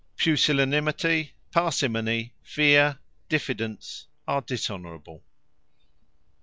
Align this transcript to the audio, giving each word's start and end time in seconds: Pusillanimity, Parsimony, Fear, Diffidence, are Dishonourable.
Pusillanimity, 0.17 1.33
Parsimony, 1.51 2.33
Fear, 2.41 2.97
Diffidence, 3.29 4.07
are 4.27 4.41
Dishonourable. 4.41 5.21